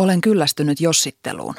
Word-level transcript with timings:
Olen 0.00 0.20
kyllästynyt 0.20 0.80
jossitteluun. 0.80 1.54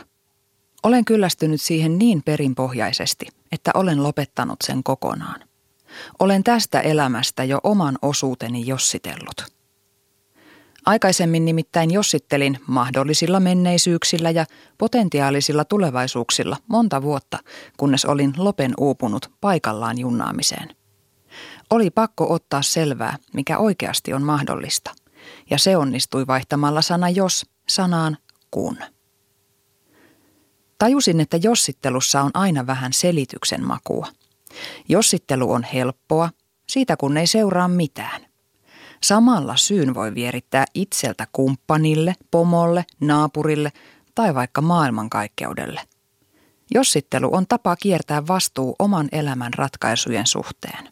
Olen 0.84 1.06
kyllästynyt 1.06 1.62
siihen 1.62 1.98
niin 1.98 2.24
perinpohjaisesti, 2.24 3.28
että 3.52 3.71
olen 3.74 4.04
lopettanut 4.04 4.60
sen 4.64 4.83
kokonaan. 4.83 5.40
Olen 6.20 6.43
tästä 6.43 6.79
elämästä 6.79 7.43
jo 7.43 7.59
oman 7.63 7.97
osuuteni 8.01 8.67
jossitellut. 8.67 9.46
Aikaisemmin 10.85 11.46
nimittäin 11.46 11.91
jossittelin 11.91 12.59
mahdollisilla 12.67 13.39
menneisyyksillä 13.39 14.29
ja 14.29 14.46
potentiaalisilla 14.78 15.65
tulevaisuuksilla 15.65 16.58
monta 16.67 17.02
vuotta, 17.02 17.39
kunnes 17.77 18.05
olin 18.05 18.34
lopen 18.38 18.73
uupunut 18.77 19.31
paikallaan 19.41 19.98
junnaamiseen. 19.98 20.76
Oli 21.70 21.89
pakko 21.89 22.34
ottaa 22.34 22.62
selvää, 22.62 23.17
mikä 23.34 23.58
oikeasti 23.58 24.13
on 24.13 24.23
mahdollista, 24.23 24.91
ja 25.49 25.58
se 25.58 25.77
onnistui 25.77 26.27
vaihtamalla 26.27 26.81
sana 26.81 27.09
jos 27.09 27.45
sanaan 27.70 28.17
kun. 28.52 28.77
Tajusin, 30.77 31.20
että 31.20 31.38
jossittelussa 31.38 32.21
on 32.21 32.31
aina 32.34 32.67
vähän 32.67 32.94
selityksen 32.94 33.66
makua. 33.66 34.08
Jossittelu 34.89 35.52
on 35.52 35.63
helppoa, 35.63 36.30
siitä 36.70 36.98
kun 36.98 37.17
ei 37.17 37.27
seuraa 37.27 37.67
mitään. 37.67 38.22
Samalla 39.03 39.55
syyn 39.55 39.94
voi 39.94 40.16
vierittää 40.16 40.66
itseltä 40.73 41.27
kumppanille, 41.31 42.16
pomolle, 42.31 42.85
naapurille 42.99 43.72
tai 44.16 44.35
vaikka 44.35 44.61
maailmankaikkeudelle. 44.61 45.81
Jossittelu 46.73 47.36
on 47.36 47.47
tapa 47.47 47.75
kiertää 47.75 48.27
vastuu 48.27 48.75
oman 48.80 49.09
elämän 49.11 49.53
ratkaisujen 49.53 50.27
suhteen. 50.27 50.89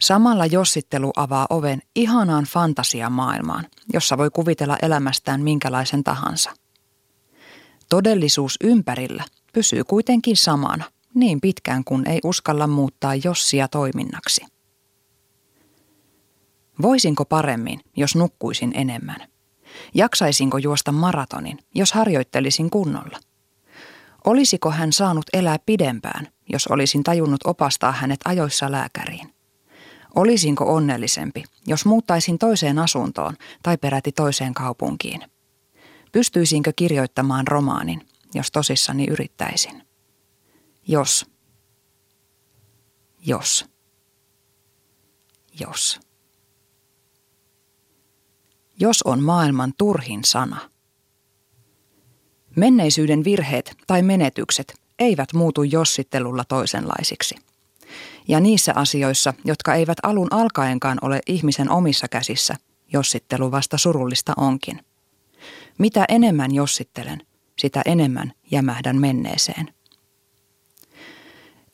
Samalla 0.00 0.46
jossittelu 0.46 1.12
avaa 1.16 1.46
oven 1.50 1.82
ihanaan 1.96 2.44
fantasiamaailmaan, 2.44 3.66
jossa 3.92 4.18
voi 4.18 4.30
kuvitella 4.30 4.76
elämästään 4.82 5.40
minkälaisen 5.40 6.04
tahansa. 6.04 6.50
Todellisuus 7.88 8.56
ympärillä 8.64 9.24
pysyy 9.52 9.84
kuitenkin 9.84 10.36
samana 10.36 10.84
niin 11.14 11.40
pitkään 11.40 11.84
kuin 11.84 12.08
ei 12.08 12.20
uskalla 12.24 12.66
muuttaa 12.66 13.14
jossia 13.14 13.68
toiminnaksi. 13.68 14.46
Voisinko 16.82 17.24
paremmin, 17.24 17.80
jos 17.96 18.16
nukkuisin 18.16 18.72
enemmän? 18.74 19.28
Jaksaisinko 19.94 20.58
juosta 20.58 20.92
maratonin, 20.92 21.58
jos 21.74 21.92
harjoittelisin 21.92 22.70
kunnolla? 22.70 23.18
Olisiko 24.24 24.70
hän 24.70 24.92
saanut 24.92 25.26
elää 25.32 25.58
pidempään, 25.66 26.28
jos 26.52 26.66
olisin 26.66 27.02
tajunnut 27.04 27.40
opastaa 27.44 27.92
hänet 27.92 28.20
ajoissa 28.24 28.72
lääkäriin? 28.72 29.33
Olisinko 30.14 30.74
onnellisempi, 30.74 31.44
jos 31.66 31.86
muuttaisin 31.86 32.38
toiseen 32.38 32.78
asuntoon 32.78 33.36
tai 33.62 33.78
peräti 33.78 34.12
toiseen 34.12 34.54
kaupunkiin? 34.54 35.20
Pystyisinkö 36.12 36.72
kirjoittamaan 36.76 37.46
romaanin, 37.46 38.08
jos 38.34 38.50
tosissani 38.50 39.06
yrittäisin? 39.10 39.82
Jos. 40.88 41.26
Jos. 43.26 43.64
Jos. 45.60 46.00
Jos 48.80 49.02
on 49.02 49.22
maailman 49.22 49.72
turhin 49.78 50.24
sana. 50.24 50.70
Menneisyyden 52.56 53.24
virheet 53.24 53.76
tai 53.86 54.02
menetykset 54.02 54.80
eivät 54.98 55.32
muutu 55.32 55.62
jossittelulla 55.62 56.44
toisenlaisiksi– 56.44 57.34
ja 58.28 58.40
niissä 58.40 58.72
asioissa, 58.76 59.34
jotka 59.44 59.74
eivät 59.74 59.98
alun 60.02 60.28
alkaenkaan 60.30 60.98
ole 61.02 61.20
ihmisen 61.26 61.70
omissa 61.70 62.08
käsissä, 62.08 62.54
jossittelu 62.92 63.50
vasta 63.50 63.78
surullista 63.78 64.32
onkin. 64.36 64.80
Mitä 65.78 66.04
enemmän 66.08 66.54
jossittelen, 66.54 67.22
sitä 67.58 67.82
enemmän 67.86 68.32
jämähdän 68.50 69.00
menneeseen. 69.00 69.74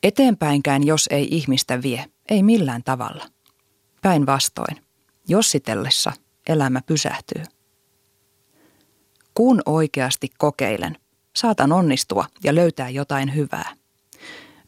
Eteenpäinkään, 0.03 0.83
jos 0.87 1.07
ei 1.11 1.27
ihmistä 1.31 1.81
vie, 1.81 2.05
ei 2.29 2.43
millään 2.43 2.83
tavalla. 2.83 3.25
Päinvastoin, 4.01 4.77
jossitellessa 5.27 6.11
elämä 6.47 6.81
pysähtyy. 6.85 7.43
Kun 9.33 9.61
oikeasti 9.65 10.27
kokeilen, 10.37 10.97
saatan 11.35 11.71
onnistua 11.71 12.25
ja 12.43 12.55
löytää 12.55 12.89
jotain 12.89 13.35
hyvää. 13.35 13.75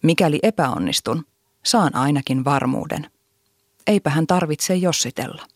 Mikäli 0.03 0.39
epäonnistun, 0.43 1.25
Saan 1.65 1.95
ainakin 1.95 2.45
varmuuden. 2.45 3.11
Eipä 3.87 4.09
hän 4.09 4.27
tarvitse 4.27 4.75
jossitella. 4.75 5.47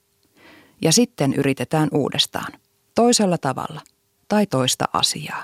Ja 0.81 0.91
sitten 0.91 1.33
yritetään 1.33 1.89
uudestaan, 1.91 2.53
toisella 2.95 3.37
tavalla 3.37 3.81
tai 4.27 4.45
toista 4.47 4.85
asiaa. 4.93 5.43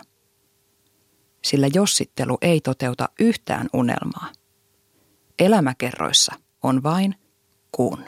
Sillä 1.44 1.68
jossittelu 1.74 2.38
ei 2.41 2.62
toteuta 2.62 3.09
yhtään 3.19 3.69
unelmaa. 3.74 4.31
Elämäkerroissa 5.40 6.35
on 6.63 6.84
vain 6.84 7.16
kun. 7.72 8.03